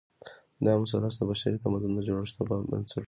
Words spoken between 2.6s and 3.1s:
بنسټ دی.